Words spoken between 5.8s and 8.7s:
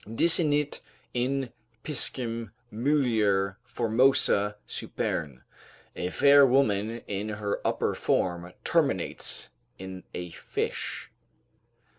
["A fair woman in her upper form